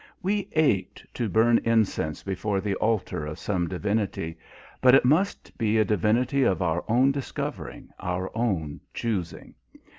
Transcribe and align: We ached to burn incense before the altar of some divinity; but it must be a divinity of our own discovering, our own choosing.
We 0.23 0.49
ached 0.53 1.05
to 1.13 1.29
burn 1.29 1.59
incense 1.63 2.23
before 2.23 2.59
the 2.59 2.73
altar 2.77 3.23
of 3.27 3.37
some 3.37 3.67
divinity; 3.67 4.35
but 4.81 4.95
it 4.95 5.05
must 5.05 5.55
be 5.59 5.77
a 5.77 5.85
divinity 5.85 6.41
of 6.41 6.59
our 6.63 6.83
own 6.87 7.11
discovering, 7.11 7.89
our 7.99 8.31
own 8.35 8.79
choosing. 8.95 9.53